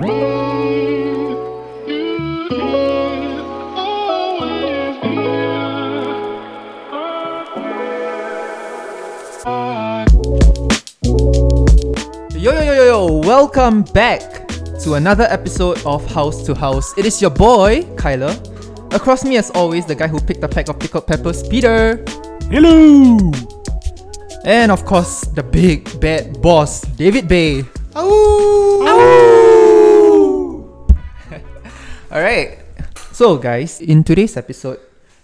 [0.00, 0.06] Yo
[12.38, 13.20] yo yo yo yo!
[13.20, 14.48] Welcome back
[14.80, 16.96] to another episode of House to House.
[16.96, 18.32] It is your boy Kyler.
[18.94, 22.02] Across me, as always, the guy who picked a pack of pickled peppers, Peter,
[22.48, 23.18] Hello!
[24.46, 27.64] and of course the big bad boss, David Bay.
[32.20, 32.58] All right.
[33.16, 34.76] So, guys, in today's episode,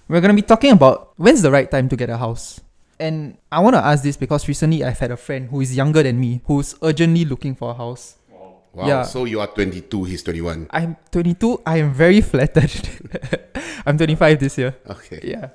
[0.08, 2.58] we're gonna be talking about when's the right time to get a house.
[2.98, 6.02] And I want to ask this because recently I've had a friend who is younger
[6.02, 8.16] than me who's urgently looking for a house.
[8.72, 8.88] Wow.
[8.88, 9.02] Yeah.
[9.02, 10.68] So you are 22, he's 21.
[10.70, 11.60] I'm 22.
[11.66, 12.88] I am very flattered.
[13.84, 14.74] I'm 25 this year.
[14.88, 15.20] Okay.
[15.22, 15.50] Yeah.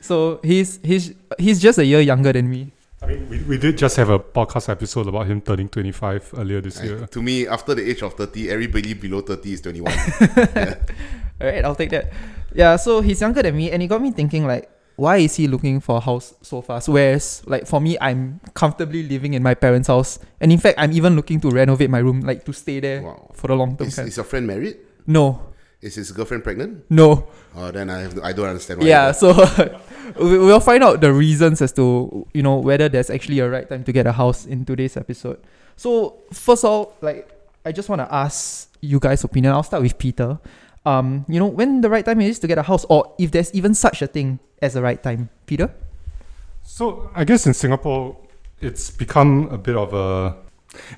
[0.00, 2.72] So he's he's he's just a year younger than me.
[3.06, 6.60] I mean, we, we did just have a podcast episode about him turning 25 earlier
[6.60, 7.06] this I- year.
[7.06, 9.92] to me, after the age of 30, everybody below 30 is 21.
[11.40, 12.12] All right, I'll take that.
[12.52, 15.46] Yeah, so he's younger than me, and it got me thinking like, why is he
[15.46, 16.88] looking for a house so fast?
[16.88, 20.90] Whereas, like for me, I'm comfortably living in my parents' house, and in fact, I'm
[20.90, 23.30] even looking to renovate my room, like to stay there wow.
[23.34, 23.86] for the long term.
[23.86, 24.78] Is, is your friend married?
[25.06, 26.84] No, Is his girlfriend pregnant?
[26.90, 27.28] no.
[27.54, 28.86] Oh, then I have I don't understand why.
[28.86, 29.32] Yeah, so
[30.20, 33.68] we- we'll find out the reasons as to you know whether there's actually a right
[33.68, 35.38] time to get a house in today's episode.
[35.76, 37.28] So first of all, like
[37.64, 39.52] I just want to ask you guys' opinion.
[39.52, 40.38] I'll start with Peter.
[40.86, 43.52] Um, you know when the right time is to get a house, or if there's
[43.52, 45.68] even such a thing as a right time, Peter.
[46.62, 48.16] So I guess in Singapore,
[48.60, 50.36] it's become a bit of a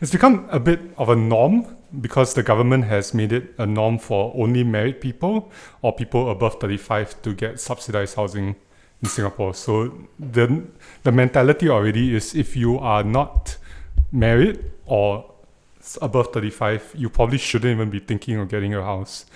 [0.01, 3.99] it's become a bit of a norm because the government has made it a norm
[3.99, 5.51] for only married people
[5.83, 8.57] or people above 35 to get subsidized housing
[9.03, 9.55] in Singapore.
[9.55, 10.65] So the
[11.03, 13.57] the mentality already is if you are not
[14.13, 15.33] married or
[16.03, 19.27] above 35, you probably shouldn't even be thinking of getting a house.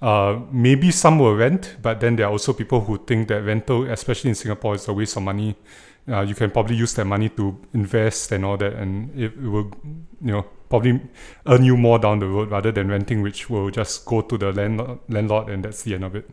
[0.00, 3.84] Uh, maybe some will rent, but then there are also people who think that rental,
[3.90, 5.56] especially in Singapore, is a waste of money.
[6.08, 9.48] Uh, you can probably use that money to invest and all that, and it, it
[9.48, 9.70] will,
[10.20, 11.00] you know, probably
[11.46, 14.52] earn you more down the road rather than renting, which will just go to the
[14.52, 16.28] landlord, landlord and that's the end of it.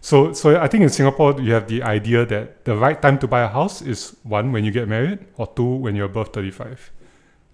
[0.00, 3.26] So, so I think in Singapore you have the idea that the right time to
[3.26, 6.90] buy a house is one when you get married, or two when you're above thirty-five,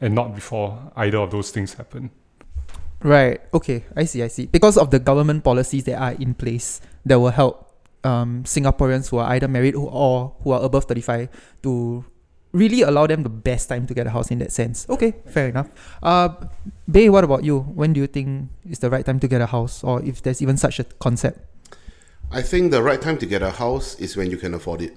[0.00, 2.10] and not before either of those things happen.
[3.02, 3.40] Right.
[3.52, 3.84] Okay.
[3.96, 4.22] I see.
[4.22, 4.46] I see.
[4.46, 7.65] Because of the government policies that are in place that will help
[8.06, 11.28] um, Singaporeans who are either married or who are above 35
[11.64, 12.04] to
[12.52, 14.88] really allow them the best time to get a house in that sense.
[14.88, 15.14] Okay.
[15.26, 15.68] Fair enough.
[16.02, 16.28] Uh,
[16.90, 17.60] Bay, what about you?
[17.60, 20.40] When do you think is the right time to get a house or if there's
[20.40, 21.40] even such a concept?
[22.30, 24.96] I think the right time to get a house is when you can afford it.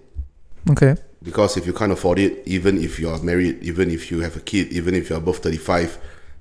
[0.70, 0.96] Okay.
[1.22, 4.40] Because if you can't afford it, even if you're married, even if you have a
[4.40, 5.98] kid, even if you're above 35,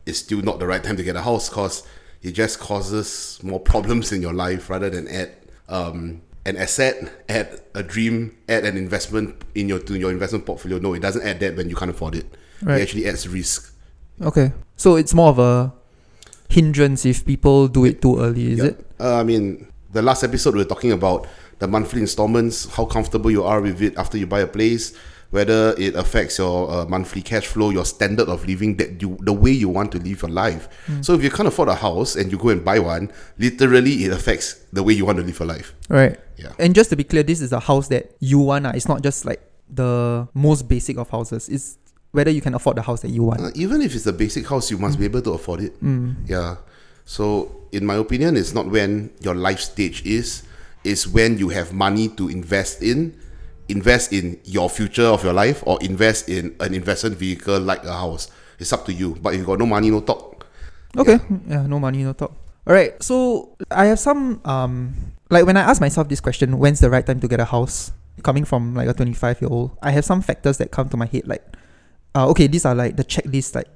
[0.06, 1.86] it's still not the right time to get a house because
[2.22, 5.34] it just causes more problems in your life rather than add
[5.68, 6.97] um, an asset,
[7.28, 10.78] add a dream, add an investment in your to your investment portfolio.
[10.78, 12.26] No, it doesn't add that when you can't afford it.
[12.62, 12.81] Right.
[12.81, 13.72] It actually adds risk.
[14.20, 14.53] Okay.
[14.76, 15.72] So it's more of a
[16.48, 18.64] hindrance if people do it too early, is Yeah.
[18.72, 18.86] it?
[18.98, 21.26] Uh, I mean, the last episode we were talking about
[21.59, 24.92] the monthly installments, how comfortable you are with it after you buy a place,
[25.31, 29.33] whether it affects your uh, monthly cash flow, your standard of living, that you the
[29.33, 30.69] way you want to live your life.
[31.03, 34.12] So if you can't afford a house and you go and buy one, literally it
[34.12, 35.75] affects the way you want to live your life.
[35.89, 36.19] Right.
[36.37, 36.53] Yeah.
[36.59, 38.66] And just to be clear, this is a house that you want.
[38.66, 38.71] ah.
[38.71, 41.49] It's not just like the most basic of houses.
[41.49, 41.77] It's
[42.12, 43.41] whether you can afford the house that you want.
[43.41, 45.83] Uh, even if it's a basic house, you must be able to afford it.
[45.84, 46.16] Mm.
[46.27, 46.56] Yeah.
[47.05, 50.43] So, in my opinion, it's not when your life stage is,
[50.84, 53.19] it's when you have money to invest in,
[53.68, 57.92] invest in your future of your life, or invest in an investment vehicle like a
[57.92, 58.28] house.
[58.58, 59.16] It's up to you.
[59.20, 60.46] But if you got no money, no talk.
[60.96, 61.18] Okay.
[61.46, 61.66] Yeah.
[61.66, 62.32] no money, no talk.
[62.66, 63.00] All right.
[63.02, 64.94] So I have some um
[65.30, 67.92] like when I ask myself this question, when's the right time to get a house?
[68.22, 71.06] Coming from like a 25 year old, I have some factors that come to my
[71.06, 71.28] head.
[71.28, 71.44] Like,
[72.14, 73.54] uh, okay, these are like the checklist.
[73.54, 73.68] Like,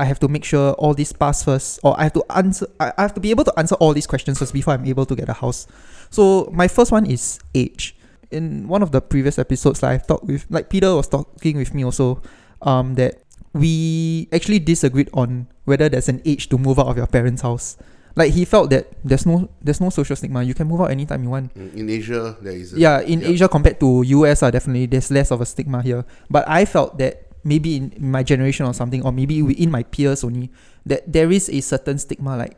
[0.00, 2.66] I have to make sure all these pass first, or I have to answer.
[2.80, 5.04] I I have to be able to answer all these questions first before I'm able
[5.04, 5.66] to get a house.
[6.08, 7.94] So my first one is age.
[8.32, 11.74] In one of the previous episodes, like I've talked with, like Peter was talking with
[11.74, 12.22] me also,
[12.62, 17.06] um, that we actually disagreed on whether there's an age to move out of your
[17.06, 17.76] parents' house.
[18.14, 20.42] Like he felt that there's no there's no social stigma.
[20.42, 21.52] You can move out anytime you want.
[21.56, 22.74] In Asia, there is.
[22.74, 23.28] A, Yeah, in yeah.
[23.28, 26.04] Asia compared to US, uh, definitely there's less of a stigma here.
[26.28, 30.24] But I felt that maybe in my generation or something, or maybe in my peers
[30.24, 30.50] only,
[30.84, 32.36] that there is a certain stigma.
[32.36, 32.56] Like,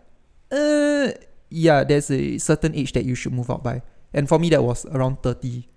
[0.50, 1.12] uh,
[1.50, 3.82] yeah, there's a certain age that you should move out by.
[4.14, 5.68] And for me, that was around 30.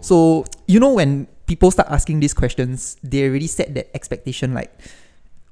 [0.00, 4.70] So, you know, when people start asking these questions, they already set that expectation like,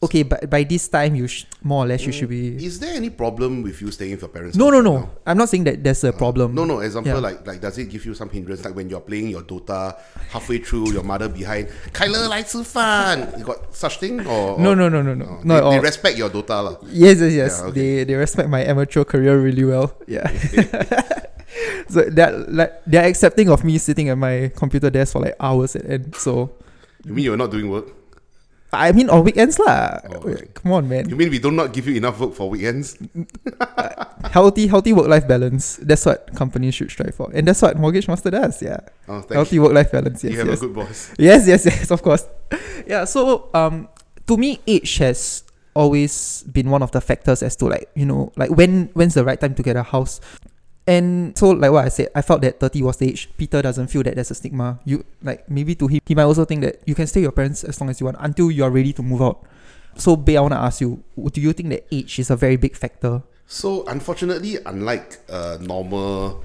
[0.03, 2.07] okay, but by this time, you sh- more or less, mm.
[2.07, 2.51] you should be.
[2.51, 2.63] Mm.
[2.63, 4.57] Is there any problem with you staying with your parents?
[4.57, 4.99] No, no, no.
[4.99, 5.11] Now?
[5.27, 6.55] I'm not saying that there's a uh, problem.
[6.55, 6.81] No, no.
[6.81, 7.19] Example, yeah.
[7.19, 8.65] like, like, does it give you some hindrance?
[8.65, 9.99] Like when you're playing your Dota,
[10.31, 13.33] halfway through, your mother behind, Kyler, like fun.
[13.39, 14.27] You got such thing?
[14.27, 15.25] Or, or no, no, no, no, no.
[15.25, 16.63] Oh, no they, they respect your Dota.
[16.65, 16.77] La.
[16.91, 17.59] Yes, yes, yes.
[17.61, 17.81] Yeah, okay.
[17.81, 19.95] They they respect my amateur career really well.
[20.07, 20.29] Yeah.
[21.89, 25.77] so they're like they're accepting of me sitting at my computer desk for like hours
[25.77, 26.15] at end.
[26.17, 26.53] So
[27.05, 27.91] You mean you're not doing work?
[28.73, 30.01] I mean on weekends lah.
[30.09, 30.49] Oh, okay.
[30.55, 31.05] Come on, man.
[31.09, 32.97] You mean we do not give you enough work for weekends?
[34.33, 35.77] healthy healthy work life balance.
[35.77, 38.63] That's what companies should strive for, and that's what Mortgage Master does.
[38.63, 38.81] Yeah.
[39.09, 39.63] Oh, thank healthy you.
[39.69, 40.25] work life balance.
[40.25, 40.63] Yes, you have yes.
[40.63, 41.13] a good boss.
[41.19, 42.25] Yes, yes, yes, of course.
[42.87, 43.93] yeah, so um
[44.27, 45.45] to me age has
[45.75, 49.25] always been one of the factors as to like, you know, like when when's the
[49.25, 50.21] right time to get a house.
[50.87, 53.29] And so like what I said, I felt that 30 was the age.
[53.37, 54.81] Peter doesn't feel that there's a stigma.
[54.85, 57.33] You like maybe to him he might also think that you can stay with your
[57.33, 59.45] parents as long as you want until you are ready to move out.
[59.97, 61.03] So Bay, I wanna ask you,
[61.33, 63.23] do you think that age is a very big factor?
[63.47, 66.43] So unfortunately, unlike uh, normal,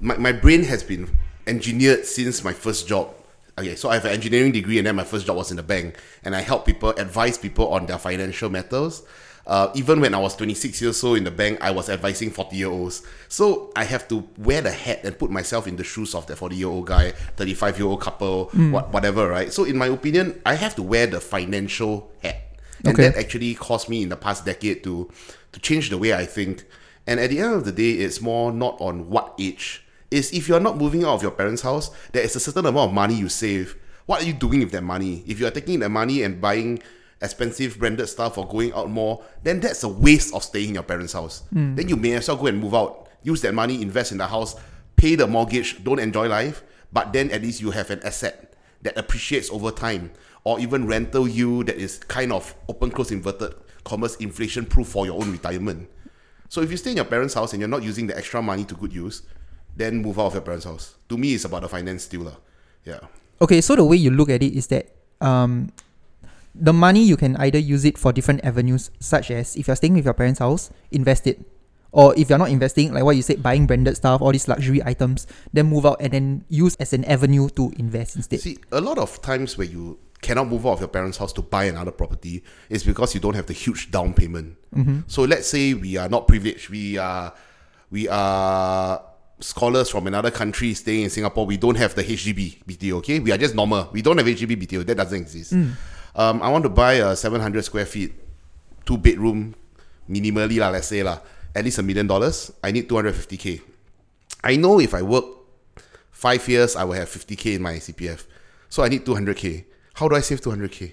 [0.00, 1.10] my, my brain has been
[1.46, 3.12] engineered since my first job.
[3.58, 5.62] Okay, so I have an engineering degree, and then my first job was in the
[5.62, 9.02] bank, and I help people advise people on their financial matters.
[9.46, 12.56] Uh, even when I was 26 years old in the bank, I was advising 40
[12.56, 13.02] year olds.
[13.28, 16.34] So I have to wear the hat and put myself in the shoes of the
[16.34, 19.52] 40 year old guy, 35 year old couple, what, whatever, right?
[19.52, 22.40] So in my opinion, I have to wear the financial hat.
[22.86, 23.08] And Okay.
[23.08, 25.10] that actually caused me in the past decade to
[25.52, 26.64] to change the way I think.
[27.06, 29.82] And at the end of the day, it's more not on what age.
[30.10, 32.90] Is if you're not moving out of your parents' house, there is a certain amount
[32.90, 33.76] of money you save.
[34.06, 35.22] What are you doing with that money?
[35.26, 36.82] If you are taking that money and buying
[37.24, 40.84] expensive branded stuff or going out more, then that's a waste of staying in your
[40.84, 41.42] parents' house.
[41.50, 43.08] Then you may as well go and move out.
[43.22, 44.54] Use that money, invest in the house,
[44.96, 46.62] pay the mortgage, don't enjoy life,
[46.92, 50.10] but then at least you have an asset that appreciates over time,
[50.44, 55.06] or even rental you that is kind of open close inverted commerce inflation proof for
[55.06, 55.88] your own retirement.
[56.48, 58.64] So if you stay in your parents' house and you're not using the extra money
[58.64, 59.22] to good use,
[59.74, 60.94] then move out of your parents' house.
[61.08, 62.36] To me, it's about the finance still.
[62.84, 63.00] Yeah.
[63.40, 65.72] Okay, so the way you look at it is that um,
[66.54, 69.94] the money you can either use it for different avenues, such as if you're staying
[69.94, 71.40] with your parents' house, invest it.
[71.90, 74.82] Or if you're not investing, like what you said, buying branded stuff, all these luxury
[74.84, 78.40] items, then move out and then use as an avenue to invest instead.
[78.40, 81.42] See, a lot of times where you cannot move out of your parents' house to
[81.42, 84.56] buy another property is because you don't have the huge down payment.
[84.74, 85.00] Mm-hmm.
[85.06, 86.68] So let's say we are not privileged.
[86.70, 87.32] We are
[87.90, 89.02] we are
[89.38, 91.46] scholars from another country staying in Singapore.
[91.46, 92.92] We don't have the HDB BTO.
[92.94, 93.90] Okay, we are just normal.
[93.92, 94.86] We don't have HDB BTO.
[94.86, 95.52] That doesn't exist.
[95.52, 95.72] Mm.
[96.14, 98.14] Um, I want to buy a 700 square feet,
[98.86, 99.54] two bedroom,
[100.08, 100.70] minimally lah.
[100.70, 101.18] Let's say lah,
[101.54, 102.52] at least a million dollars.
[102.62, 103.60] I need 250k.
[104.44, 105.24] I know if I work
[106.12, 108.26] five years, I will have 50k in my CPF.
[108.68, 109.64] So I need 200k.
[109.94, 110.92] How do I save 200k?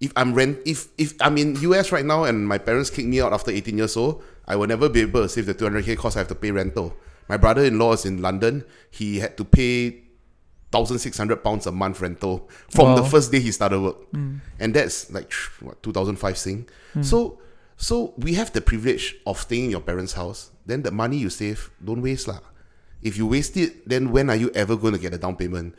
[0.00, 3.20] If I'm rent, if if I'm in US right now and my parents kick me
[3.20, 6.16] out after 18 years old, I will never be able to save the 200k because
[6.16, 6.92] I have to pay rental.
[7.28, 8.64] My brother-in-law is in London.
[8.90, 10.01] He had to pay
[10.72, 13.96] 1,600 pounds a month rental from the first day he started work,
[14.58, 16.68] and that's like what 2005 thing.
[17.02, 17.38] So
[17.76, 20.50] so we have the privilege of staying in your parents' house.
[20.66, 22.40] Then the money you save, don't waste lah.
[23.02, 25.74] If you waste it, then when are you ever going to get a down payment?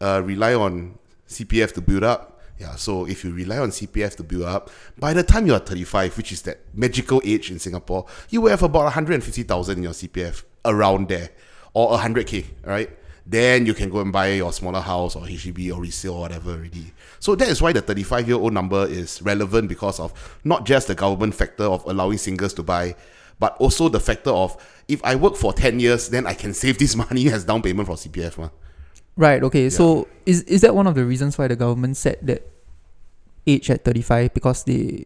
[0.00, 0.98] Uh, rely on
[1.28, 2.40] CPF to build up.
[2.60, 5.58] Yeah, so if you rely on CPF to build up, by the time you are
[5.58, 9.92] 35, which is that magical age in Singapore, you will have about 150,000 in your
[9.92, 11.30] CPF around there,
[11.72, 12.90] or 100k, right?
[13.26, 16.50] Then you can go and buy your smaller house or HDB or resale or whatever
[16.50, 16.92] already.
[17.20, 20.12] So that is why the 35 year old number is relevant because of
[20.44, 22.96] not just the government factor of allowing singles to buy,
[23.38, 24.56] but also the factor of
[24.88, 27.88] if I work for 10 years, then I can save this money as down payment
[27.88, 28.36] for CPF.
[28.38, 28.50] mah.
[29.16, 29.42] Right.
[29.42, 29.70] Okay.
[29.70, 32.42] So is is that one of the reasons why the government set that
[33.46, 35.04] age at thirty five because they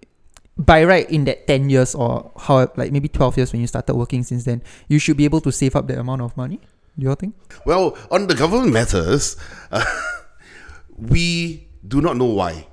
[0.56, 3.94] by right in that ten years or how like maybe twelve years when you started
[3.94, 6.58] working since then you should be able to save up that amount of money.
[6.98, 7.34] Do you all think?
[7.64, 9.36] Well, on the government matters,
[9.70, 9.84] uh,
[10.98, 12.66] we do not know why.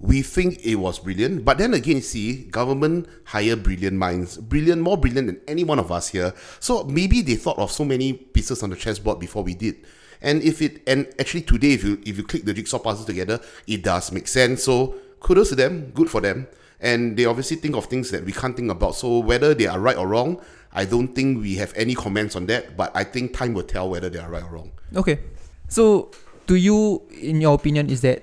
[0.00, 4.96] We think it was brilliant, but then again, see, government hire brilliant minds, brilliant, more
[4.96, 6.32] brilliant than any one of us here.
[6.58, 9.86] So maybe they thought of so many pieces on the chessboard before we did.
[10.22, 13.40] And if it, and actually today, if you if you click the jigsaw puzzle together,
[13.66, 14.64] it does make sense.
[14.64, 16.46] So kudos to them, good for them.
[16.80, 18.94] And they obviously think of things that we can't think about.
[18.94, 20.40] So whether they are right or wrong,
[20.72, 22.76] I don't think we have any comments on that.
[22.76, 24.72] But I think time will tell whether they are right or wrong.
[24.94, 25.20] Okay.
[25.68, 26.10] So
[26.46, 28.22] to you, in your opinion, is that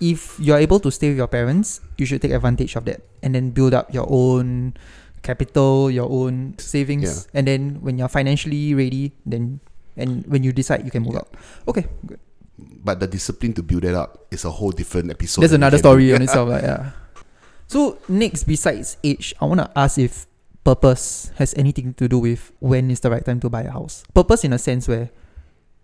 [0.00, 3.34] if you're able to stay with your parents, you should take advantage of that and
[3.34, 4.74] then build up your own
[5.22, 7.38] capital, your own savings, Yeah.
[7.40, 9.60] and then when you're financially ready, then
[9.96, 11.20] and when you decide you can move Yeah.
[11.24, 11.30] out.
[11.68, 12.18] Okay, good.
[12.58, 15.40] But the discipline to build that up is a whole different episode.
[15.42, 16.48] There's another story on itself.
[16.50, 16.90] Like, yeah.
[17.68, 20.26] So next, besides age, I want to ask if
[20.64, 24.02] purpose has anything to do with when is the right time to buy a house.
[24.14, 25.10] Purpose in a sense where,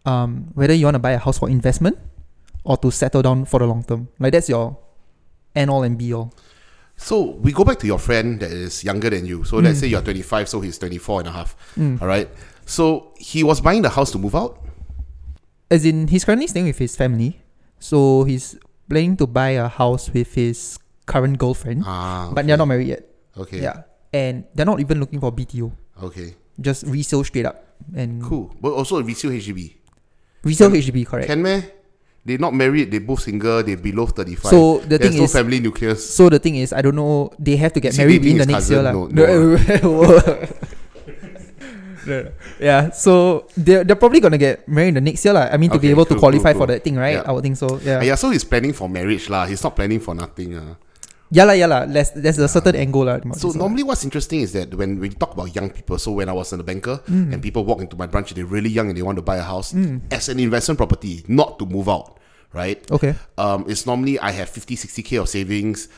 [0.06, 1.98] um, whether you want to buy a house for investment
[2.64, 4.08] or to settle down for the long term.
[4.18, 4.76] Like that's your
[5.54, 6.32] end all and be all.
[6.96, 9.44] So we go back to your friend that is younger than you.
[9.44, 11.56] So let's say you're 25, so he's 24 and a half.
[11.78, 12.00] Mm.
[12.02, 12.28] All right.
[12.66, 14.60] So he was buying the house to move out.
[15.70, 17.40] As in, he's currently staying with his family,
[17.78, 18.58] so he's
[18.88, 23.06] planning to buy a house with his current girlfriend, Ah, but they're not married yet.
[23.38, 23.62] okay.
[23.62, 25.70] Yeah, and they're not even looking for BTO,
[26.02, 26.34] Okay.
[26.60, 27.62] just resale straight up
[27.94, 28.50] and Cool.
[28.60, 29.76] But also resale HDB.
[30.42, 31.26] resale Can- HDB, correct?
[31.28, 31.62] Can meh?
[32.20, 32.92] They're not married.
[32.92, 33.62] They both single.
[33.64, 34.50] They below 35.
[34.52, 36.04] So the There's thing no is, family nucleus.
[36.04, 37.32] so the thing is, I don't know.
[37.40, 38.92] They have to get Is he married in the next year, cousin?
[38.92, 39.08] lah.
[39.16, 39.24] No,
[42.00, 45.48] No, yeah, so they're, they're probably gonna get married in the next year, lah.
[45.52, 47.20] I mean, to be Okay, able to qualify cool, for that thing, right?
[47.20, 47.28] Yeah.
[47.28, 47.76] I would think so.
[47.84, 49.44] Yeah, Ah, yeah, so he's planning for marriage lah.
[49.44, 50.56] He's not planning for nothing.
[50.56, 50.74] Uh.
[51.30, 51.86] Yeah, lah, yeah, lah.
[51.86, 53.18] There's there's a certain angle, lah.
[53.38, 56.28] So this, normally, what's interesting is that when we talk about young people, so when
[56.28, 57.32] I was in the banker Mm.
[57.32, 59.46] and people walk into my branch, they're really young and they want to buy a
[59.46, 59.72] house
[60.10, 62.18] as an investment property, not to move out,
[62.52, 62.82] right?
[62.90, 65.88] okay, Um, it's normally I have 50, 60k of savings.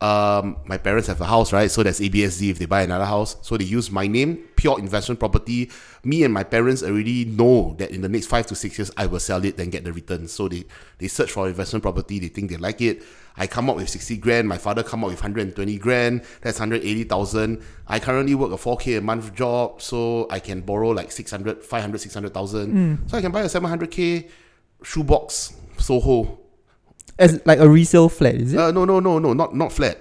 [0.00, 1.68] Um, my parents have a house, right?
[1.68, 3.36] So there's ABSD if they buy another house.
[3.42, 5.70] So they use my name, pure investment property.
[6.04, 9.06] Me and my parents already know that in the next five to six years I
[9.06, 10.32] will sell it and get the returns.
[10.32, 10.64] So they,
[10.98, 13.02] they search for investment property, they think they like it.
[13.36, 17.62] I come up with 60 grand, my father come up with 120 grand, that's 180,000.
[17.86, 21.98] I currently work a 4k a month job, so I can borrow like 600, 500,
[22.00, 22.70] 600,000.
[23.08, 24.28] So I can buy a 700k
[24.82, 26.38] shoebox, Soho,
[27.18, 28.58] as like a resale flat, is it?
[28.58, 29.98] uh, no, no, no, no, not not flat.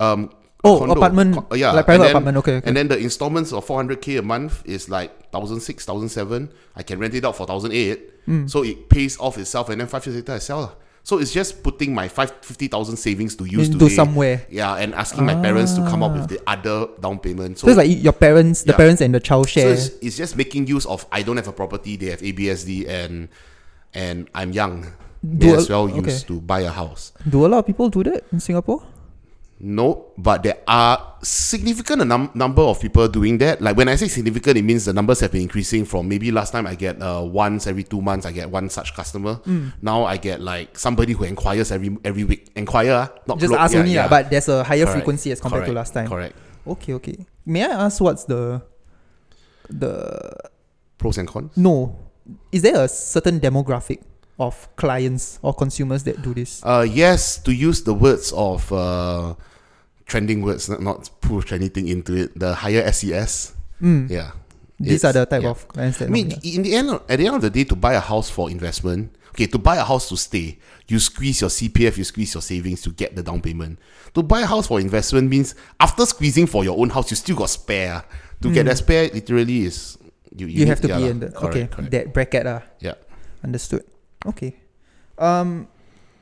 [0.00, 0.30] Um,
[0.64, 0.94] Oh, condo.
[0.94, 2.66] apartment, Co- yeah, like private then- apartment, okay, okay.
[2.68, 6.50] And then the installments of 400k a month is like 1,006, 1,007.
[6.74, 8.10] I can rent it out for 1,008.
[8.26, 8.46] Hmm.
[8.48, 10.60] So it pays off itself, and then five years later I sell.
[10.62, 10.72] lah.
[11.04, 13.94] So it's just putting my five fifty thousand savings to use Into today.
[13.94, 14.46] somewhere.
[14.50, 17.58] Yeah, and asking my parents to come up with the other down payment.
[17.60, 18.76] So, So it's like your parents, the Yeah.
[18.82, 19.72] parents and the child so share.
[19.72, 23.28] it's, it's just making use of I don't have a property, they have ABSD, and
[23.94, 24.86] and I'm young.
[25.22, 25.96] Do as well okay.
[25.96, 27.12] use to buy a house.
[27.28, 28.82] Do a lot of people do that in Singapore?
[29.60, 33.60] No, but there are significant num- number of people doing that.
[33.60, 36.52] Like when I say significant, it means the numbers have been increasing from maybe last
[36.52, 39.34] time I get uh, once every two months I get one such customer.
[39.42, 39.70] Hmm.
[39.82, 42.52] Now I get like somebody who inquires every every week.
[42.54, 44.02] Inquire, ah, not Just ask yeah, only, yeah.
[44.04, 46.06] lah, but there's a higher Correct, frequency as compared to last time.
[46.06, 46.36] Correct.
[46.64, 47.26] Okay, okay.
[47.44, 48.62] May I ask what's the
[49.68, 50.30] the
[50.98, 51.56] Pros and cons.
[51.56, 51.98] no?
[52.52, 54.02] Is there a certain demographic
[54.38, 56.62] of clients or consumers that do this?
[56.64, 59.34] Uh, yes, to use the words of uh,
[60.06, 62.38] trending words, not, not push anything into it.
[62.38, 63.54] The higher SES.
[63.80, 64.10] Mm.
[64.10, 64.32] Yeah.
[64.80, 65.50] These are the type yeah.
[65.50, 66.06] of clients that.
[66.06, 68.30] I mean, in the end, at the end of the day, to buy a house
[68.30, 72.32] for investment, okay, to buy a house to stay, you squeeze your CPF, you squeeze
[72.34, 73.78] your savings to get the down payment.
[74.14, 77.36] To buy a house for investment means after squeezing for your own house, you still
[77.36, 78.04] got spare.
[78.40, 79.98] To get that spare, literally is
[80.34, 80.46] you.
[80.46, 80.52] Hmm.
[80.52, 81.90] you, have to yeah be in the Correct, okay correct.
[81.90, 82.62] that bracket ah.
[82.78, 82.94] yeah.
[83.42, 83.84] Understood.
[84.26, 84.56] Okay.
[85.18, 85.68] Um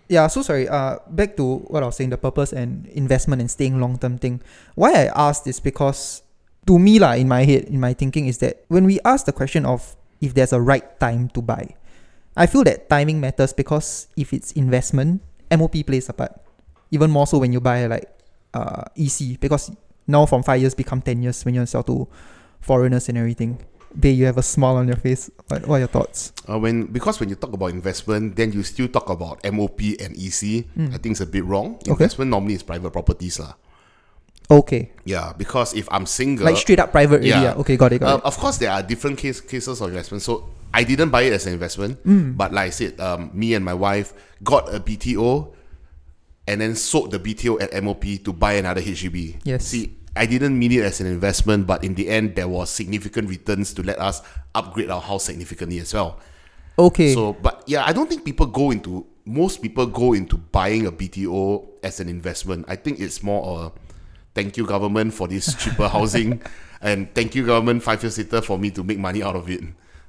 [0.08, 0.68] yeah, so sorry.
[0.68, 4.18] Uh back to what I was saying, the purpose and investment and staying long term
[4.18, 4.40] thing.
[4.74, 6.22] Why I asked is because
[6.66, 9.32] to me lah in my head, in my thinking is that when we ask the
[9.32, 11.74] question of if there's a right time to buy,
[12.36, 16.32] I feel that timing matters because if it's investment, MOP plays a part.
[16.90, 18.06] Even more so when you buy like
[18.54, 19.70] uh EC because
[20.06, 22.06] now from five years become ten years when you sell to
[22.60, 23.58] foreigners and everything.
[23.98, 25.30] Bay, you have a smile on your face.
[25.48, 26.32] What, what are your thoughts?
[26.48, 30.16] Uh, when because when you talk about investment, then you still talk about MOP and
[30.16, 30.64] EC.
[30.92, 31.74] I think it's a bit wrong.
[31.84, 31.92] Hmm.
[31.92, 32.04] Okay.
[32.04, 33.54] Investment normally is private properties lah.
[34.50, 34.92] Okay.
[35.04, 37.54] Yeah, because if I'm single, like straight up private really, yeah.
[37.58, 38.24] Okay, got it, got Uh, it.
[38.24, 40.22] of course, there are different case, cases of investment.
[40.22, 42.36] So I didn't buy it as an investment, Mm.
[42.36, 44.12] but like I said, um, me and my wife
[44.44, 45.50] got a BTO
[46.46, 49.36] and then sold the BTO at MOP to buy another HDB.
[49.42, 49.66] Yes.
[49.66, 53.28] See, I didn't mean it as an investment, but in the end, there was significant
[53.28, 54.22] returns to let us
[54.54, 56.18] upgrade our house significantly as well.
[56.78, 57.14] Okay.
[57.14, 60.92] So, but yeah, I don't think people go into most people go into buying a
[60.92, 62.64] BTO as an investment.
[62.68, 63.72] I think it's more a
[64.34, 66.40] thank you government for this cheaper housing,
[66.80, 69.62] and thank you government five years later for me to make money out of it.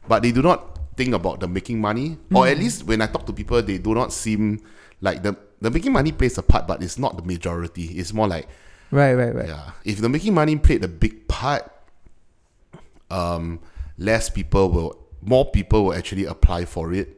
[0.08, 2.52] But they do not think about the making money, or Hmm.
[2.52, 4.62] at least when I talk to people, they do not seem
[5.02, 7.86] like the the making money plays a part, but it's not the majority.
[7.98, 8.48] It's more like
[8.92, 9.48] right, right, right.
[9.48, 11.72] yeah, if the making money played a big part,
[13.10, 13.60] um,
[13.98, 17.14] less people will, more people will actually apply for it.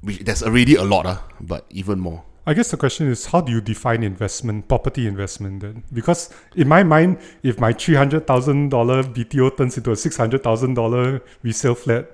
[0.00, 2.24] Which there's already a lot, uh, but even more.
[2.44, 5.84] I guess the question is how do you define investment, property investment then?
[5.92, 10.16] Because in my mind, if my three hundred thousand dollar BTO turns into a six
[10.16, 12.10] hundred thousand dollar resale flat,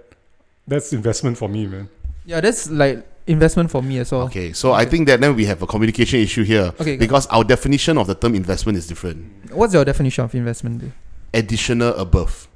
[0.67, 1.89] that's investment for me, man.
[2.27, 4.23] Yeah, that's like investment for me as well.
[4.23, 7.45] Okay, so I think that then we have a communication issue here Okay, because our
[7.45, 9.53] definition of the term investment is different.
[9.53, 10.81] What's your definition of investment?
[10.81, 10.95] Dave?
[11.35, 12.49] Additional above.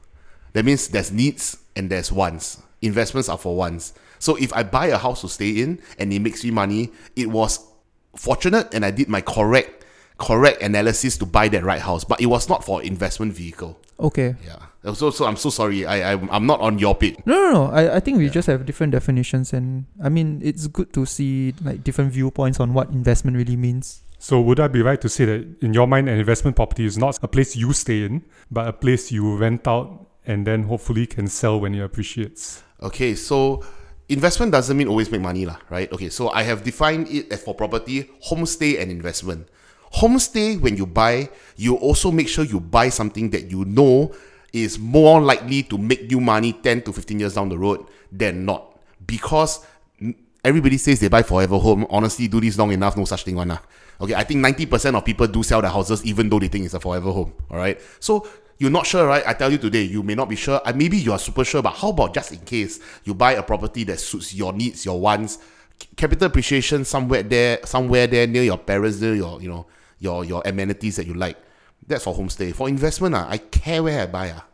[0.54, 2.62] That means there's needs and there's wants.
[2.80, 3.92] Investments are for wants.
[4.18, 7.30] So if I buy a house to stay in and it makes me money, it
[7.30, 7.64] was
[8.16, 9.84] fortunate and I did my correct
[10.18, 13.78] correct analysis to buy that right house, but it was not for investment vehicle.
[13.98, 14.36] Okay.
[14.44, 14.66] Yeah.
[14.84, 15.86] Oh, so so I'm so sorry.
[15.86, 17.16] I I'm, I'm not on your page.
[17.24, 17.64] No, no, no.
[17.70, 21.54] I, I think we just have different definitions, and I mean, it's good to see
[21.62, 24.02] like different viewpoints on what investment really means.
[24.18, 26.96] So would I be right to say that in your mind, an investment property is
[26.96, 31.06] not a place you stay in, but a place you rent out and then hopefully
[31.06, 32.62] can sell when it appreciates?
[32.80, 33.64] Okay, so
[34.08, 35.90] investment doesn't mean always make money, lah, right?
[35.92, 39.48] Okay, so I have defined it as for property, homestay and investment.
[39.94, 44.14] Homestay, when you buy, you also make sure you buy something that you know
[44.52, 48.44] is more likely to make you money 10 to 15 years down the road than
[48.44, 48.78] not.
[49.04, 49.64] Because
[50.44, 51.86] everybody says they buy forever home.
[51.88, 53.48] Honestly, do this long enough, no such thing one.
[53.48, 53.58] lah.
[54.00, 56.74] Okay, I think 90% of people do sell their houses even though they think it's
[56.74, 57.32] a forever home.
[57.50, 57.80] Alright.
[58.00, 58.26] So
[58.58, 59.22] you're not sure, right?
[59.26, 60.60] I tell you today, you may not be sure.
[60.64, 63.42] Uh, maybe you are super sure, but how about just in case you buy a
[63.42, 65.38] property that suits your needs, your wants,
[65.96, 69.66] capital appreciation somewhere there, somewhere there near your parents, near your, you know,
[69.98, 71.36] your your amenities that you like.
[71.86, 72.54] That's for homestay.
[72.54, 74.32] For investment, ah, I care where I buy.
[74.36, 74.46] Ah.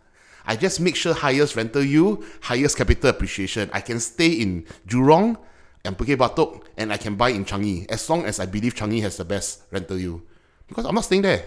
[0.47, 3.69] I just make sure highest rental yield, highest capital appreciation.
[3.73, 5.37] I can stay in Jurong
[5.85, 9.03] and Bukit Batok and I can buy in Changi as long as I believe Changi
[9.03, 10.23] has the best rental yield.
[10.67, 11.45] Because I'm not staying there.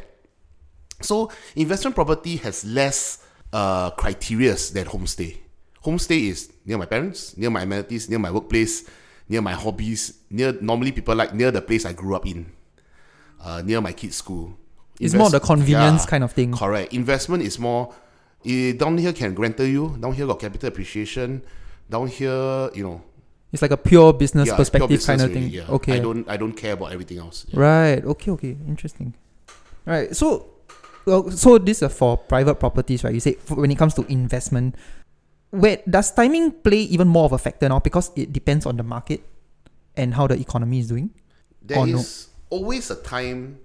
[1.02, 5.38] So investment property has less uh, criteria than homestay.
[5.84, 8.88] Homestay is near my parents, near my amenities, near my workplace,
[9.28, 12.52] near my hobbies, near normally people like near the place I grew up in,
[13.42, 14.58] uh, near my kids' school.
[15.04, 16.54] It's more the convenience yeah, kind of thing.
[16.54, 16.94] Correct.
[16.94, 17.94] Investment is more.
[18.46, 19.98] eh, down here can rental you.
[20.00, 21.42] Down here got capital appreciation.
[21.90, 23.02] Down here, you know,
[23.52, 25.54] It's like a pure business yeah, pure perspective business kind of already, thing.
[25.68, 25.76] yeah.
[25.76, 25.96] Okay.
[25.98, 26.24] I don't.
[26.30, 27.46] I don't care about everything else.
[27.50, 27.60] Yeah.
[27.60, 28.02] Right.
[28.06, 28.32] Okay.
[28.32, 28.56] Okay.
[28.68, 29.14] Interesting.
[29.86, 30.16] Right.
[30.16, 30.48] So,
[31.06, 33.14] well, so these are for private properties, right?
[33.14, 34.76] You say when it comes to investment,
[35.50, 38.84] where does timing play even more of a factor now because it depends on the
[38.84, 39.22] market
[39.98, 41.10] and how the economy is doing.
[41.62, 42.58] There Or is no?
[42.58, 43.60] always a time.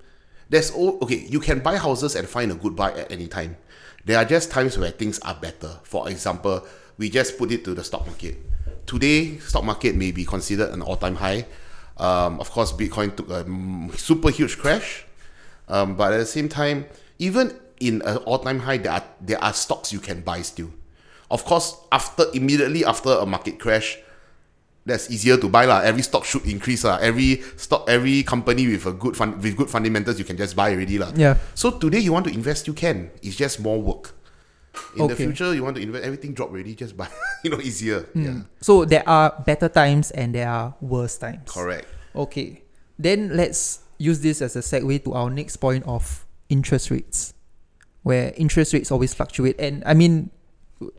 [0.48, 1.26] There's all okay.
[1.28, 3.56] You can buy houses and find a good buy at any time.
[4.04, 5.80] There are just times where things are better.
[5.82, 6.64] For example,
[6.98, 8.38] we just put it to the stock market.
[8.86, 11.46] Today, stock market may be considered an all-time high.
[11.96, 13.44] Um, of course, Bitcoin took a
[13.98, 15.04] super huge crash,
[15.68, 16.86] um, but at the same time,
[17.18, 20.70] even in an all-time high, there are there are stocks you can buy still.
[21.30, 23.98] Of course, after immediately after a market crash,
[24.86, 25.82] that's easier to buy lah.
[25.82, 26.96] Every stock should increase lah.
[27.02, 30.70] Every stock, every company with a good fun, with good fundamentals, you can just buy
[30.72, 31.10] already lah.
[31.18, 31.36] Yeah.
[31.58, 33.10] So today you want to invest, you can.
[33.20, 34.14] It's just more work.
[34.94, 37.08] In the future, you want to invest, everything drop already, just buy.
[37.42, 38.06] you know, easier.
[38.14, 38.24] Hmm.
[38.24, 41.50] Yeah, So there are better times and there are worse times.
[41.50, 41.88] correct.
[42.14, 42.62] Okay.
[42.98, 47.34] Then let's use this as a segue to our next point of interest rates,
[48.04, 49.58] where interest rates always fluctuate.
[49.58, 50.30] And I mean,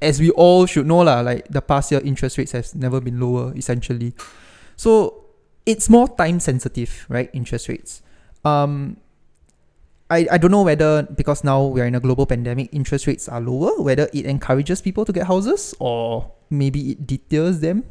[0.02, 3.20] as we all should know, lah, like the past year interest rates has never been
[3.20, 4.14] lower, essentially.
[4.76, 5.26] So
[5.66, 7.30] it's more time sensitive, right?
[7.34, 8.02] Interest rates.
[8.44, 8.98] Um,
[10.10, 13.42] I, I don't know whether because now we're in a global pandemic, interest rates are
[13.42, 17.84] lower, whether it encourages people to get houses or maybe it deters them.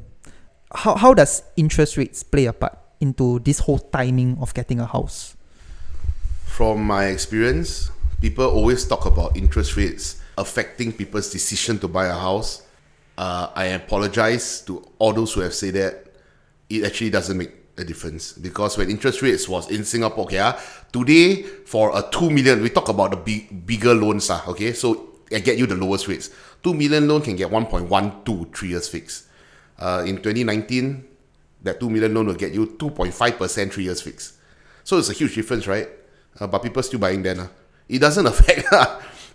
[0.74, 4.86] How, how does interest rates play a part into this whole timing of getting a
[4.86, 5.36] house?
[6.46, 12.14] From my experience, people always talk about interest rates affecting people's decision to buy a
[12.14, 12.62] house.
[13.16, 16.02] Uh, I apologize to all those who have said that.
[16.68, 20.58] It actually doesn't make a difference because when interest rates was in Singapore, okay, ah,
[20.92, 24.72] today for a two million, we talk about the big bigger loans, ah, okay.
[24.72, 26.30] So I get you the lowest rates.
[26.62, 29.26] Two million loan can get 1.12 three years fixed.
[29.78, 31.04] Uh, in 2019,
[31.62, 34.34] that 2 million loan will get you 2.5% three years fixed.
[34.84, 35.88] So it's a huge difference, right?
[36.38, 37.40] Uh, but people still buying then.
[37.40, 37.48] Uh.
[37.88, 38.66] It doesn't affect.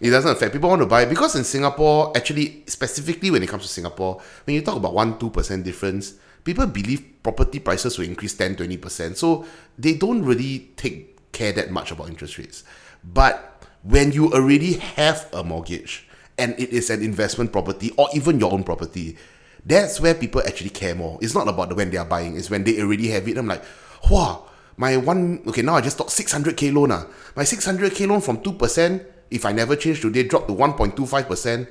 [0.01, 0.53] It doesn't affect.
[0.53, 4.55] People want to buy because in Singapore, actually, specifically when it comes to Singapore, when
[4.55, 9.15] you talk about 1 2% difference, people believe property prices will increase 10 20%.
[9.15, 9.45] So
[9.77, 12.63] they don't really take care that much about interest rates.
[13.03, 18.39] But when you already have a mortgage and it is an investment property or even
[18.39, 19.17] your own property,
[19.65, 21.19] that's where people actually care more.
[21.21, 23.37] It's not about when they are buying, it's when they already have it.
[23.37, 23.63] I'm like,
[24.09, 26.91] wow, my one okay, now I just talk 600k loan.
[26.91, 27.05] Ah.
[27.35, 31.67] My 600k loan from 2%, if I never change today, drop to 1.25%.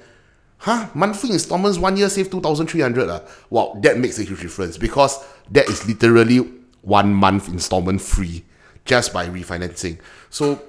[0.59, 0.89] Huh?
[0.95, 3.09] Monthly installments one year save 2,300.
[3.09, 3.21] Ah.
[3.49, 6.39] Wow, that makes a huge difference because that is literally
[6.83, 8.45] one month installment free
[8.85, 9.99] just by refinancing.
[10.31, 10.61] So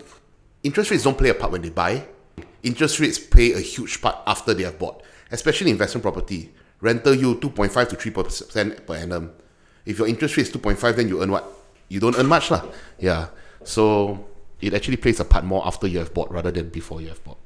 [0.64, 2.06] interest rates don't play a part when they buy.
[2.64, 6.54] Interest rates play a huge part after they have bought, especially investment property.
[6.80, 9.32] Rental you 2.5 to 3% per annum.
[9.86, 11.46] If your interest rate is 2.5, then you earn what?
[11.90, 12.64] You don't earn much lah.
[13.00, 13.28] Yeah.
[13.64, 14.26] So
[14.62, 17.24] it actually plays a part more after you have bought rather than before you have
[17.24, 17.38] bought.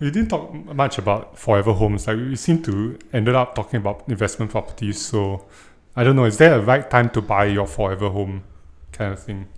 [0.00, 2.06] We didn't talk much about forever homes.
[2.06, 5.00] Like we seem to ended up talking about investment properties.
[5.00, 5.44] So
[5.94, 6.24] I don't know.
[6.24, 8.44] Is there a right time to buy your forever home,
[8.92, 9.48] kind of thing?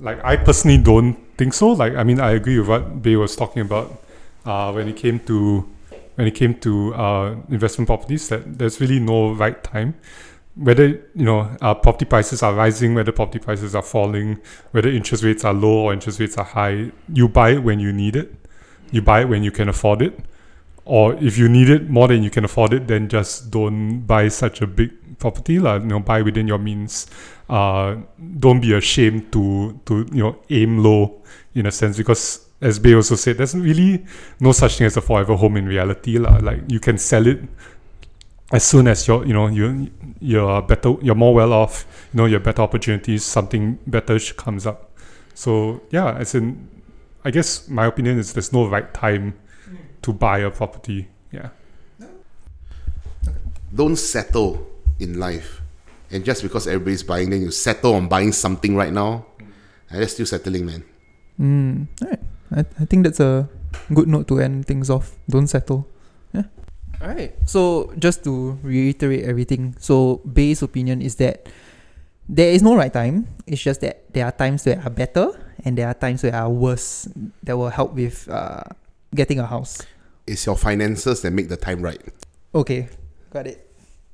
[0.00, 1.70] Like I personally don't think so.
[1.70, 4.02] Like I mean, I agree with what Bay was talking about
[4.44, 5.68] uh, when it came to
[6.16, 8.28] when it came to uh, investment properties.
[8.28, 9.94] That there's really no right time.
[10.58, 14.40] Whether you know uh, property prices are rising, whether property prices are falling,
[14.72, 17.92] whether interest rates are low or interest rates are high, you buy it when you
[17.92, 18.34] need it.
[18.90, 20.18] You buy it when you can afford it.
[20.84, 24.28] Or if you need it more than you can afford it then just don't buy
[24.28, 25.74] such a big property lah.
[25.76, 27.06] you know buy within your means.
[27.48, 27.96] Uh,
[28.38, 31.22] don't be ashamed to to you know aim low
[31.54, 34.04] in a sense because as Bay also said there's really
[34.40, 37.40] no such thing as a forever home in reality like you can sell it
[38.52, 42.24] as soon as you're you know you you're better you're more well off you know
[42.24, 44.90] you have better opportunities something better comes up
[45.34, 46.68] so yeah as in
[47.24, 49.34] I guess my opinion is there's no right time
[50.02, 51.08] to buy a property.
[51.30, 51.50] Yeah.
[53.74, 54.66] Don't settle
[54.98, 55.60] in life.
[56.10, 59.26] And just because everybody's buying, then you settle on buying something right now.
[59.90, 60.84] And that's still settling, man.
[61.38, 61.88] Mm.
[62.02, 62.20] Alright.
[62.50, 63.48] I, I think that's a
[63.92, 65.16] good note to end things off.
[65.28, 65.86] Don't settle.
[67.00, 67.06] Yeah.
[67.08, 67.34] Alright.
[67.48, 71.48] So just to reiterate everything, so Bay's opinion is that
[72.28, 73.26] there is no right time.
[73.46, 75.30] It's just that there are times that are better
[75.64, 77.08] and there are times that are worse
[77.42, 78.62] that will help with uh,
[79.14, 79.82] getting a house.
[80.26, 82.00] It's your finances that make the time right.
[82.54, 82.88] Okay,
[83.30, 83.64] got it.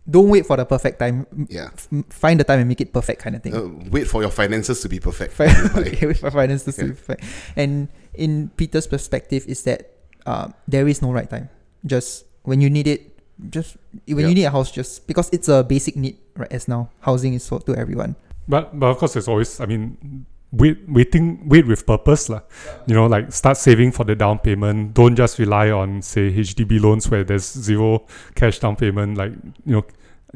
[0.08, 1.26] Don't wait for the perfect time.
[1.48, 1.70] Yeah.
[1.72, 3.56] f- Find the time and make it perfect, kind of thing.
[3.56, 5.32] Uh, wait for your finances to be perfect.
[5.38, 7.24] Fi- Like, okay, with my finances to be perfect.
[7.56, 9.90] And in Peter's perspective, is that
[10.26, 11.48] uh, there is no right time.
[11.86, 13.18] Just when you need it,
[13.50, 13.76] just
[14.06, 14.28] when Yeah.
[14.28, 16.88] you need a house, just because it's a basic need right as now.
[17.00, 18.14] Housing is for to everyone.
[18.48, 22.42] But but of course there's always I mean wait waiting wait with purpose lah.
[22.86, 24.94] You know, like start saving for the down payment.
[24.94, 28.04] Don't just rely on say HDB loans where there's zero
[28.36, 29.16] cash down payment.
[29.18, 29.32] Like,
[29.66, 29.84] you know,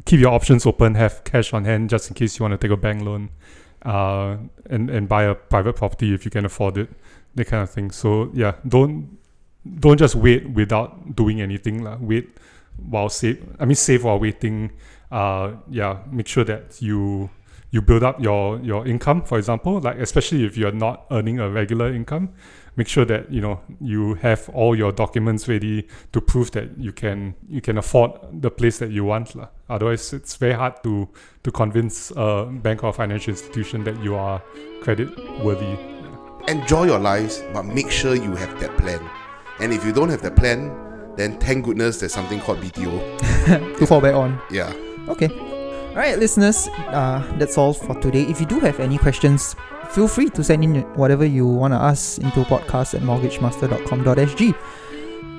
[0.05, 2.73] keep your options open, have cash on hand just in case you want to take
[2.73, 3.29] a bank loan.
[3.85, 4.37] Uh
[4.69, 6.89] and, and buy a private property if you can afford it.
[7.35, 7.91] That kind of thing.
[7.91, 9.17] So yeah, don't
[9.79, 11.83] don't just wait without doing anything.
[11.83, 11.97] lah.
[11.99, 12.37] Wait
[12.77, 14.71] while save I mean save while waiting.
[15.11, 17.29] Uh yeah, make sure that you
[17.71, 21.47] you build up your your income for example like especially if you're not earning a
[21.47, 22.29] regular income
[22.75, 26.91] make sure that you know you have all your documents ready to prove that you
[26.91, 29.49] can you can afford the place that you want lah.
[29.69, 31.07] otherwise it's very hard to
[31.43, 34.41] to convince a bank or financial institution that you are
[34.81, 35.09] credit
[35.43, 35.77] worthy
[36.49, 38.99] enjoy your lives, but make sure you have that plan.
[39.59, 40.71] And if you don't have that plan,
[41.15, 43.77] then thank goodness there's something called BTO.
[43.77, 44.39] to fall back on.
[44.49, 44.73] Yeah.
[45.07, 45.27] Okay.
[45.89, 46.67] All right, listeners.
[46.77, 48.23] Uh, that's all for today.
[48.23, 49.55] If you do have any questions,
[49.89, 54.55] feel free to send in whatever you want to ask into podcast at mortgagemaster.com.sg.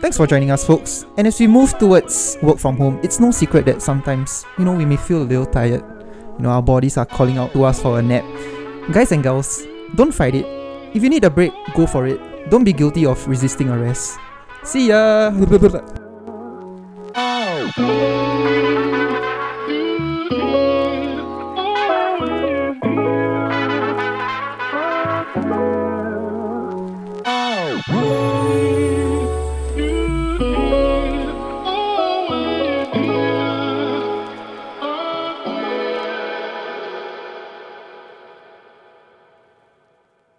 [0.01, 1.07] Thanks for joining us, folks.
[1.17, 4.75] And as we move towards work from home, it's no secret that sometimes, you know,
[4.75, 5.85] we may feel a little tired.
[6.37, 8.25] You know, our bodies are calling out to us for a nap.
[8.93, 9.63] Guys and girls,
[9.95, 10.47] don't fight it.
[10.95, 12.30] If you need a break, go for it.
[12.49, 14.19] Don't be guilty of resisting arrest.
[14.65, 15.31] See ya!